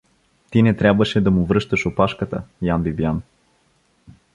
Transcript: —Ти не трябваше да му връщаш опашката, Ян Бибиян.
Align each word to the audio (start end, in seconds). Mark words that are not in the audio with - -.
—Ти 0.49 0.63
не 0.63 0.73
трябваше 0.77 1.21
да 1.21 1.31
му 1.31 1.45
връщаш 1.45 1.85
опашката, 1.85 2.43
Ян 2.61 2.83
Бибиян. 2.83 3.21